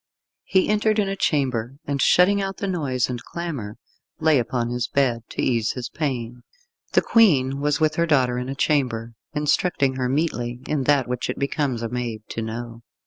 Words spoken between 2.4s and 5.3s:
out the noise and clamour, lay upon his bed,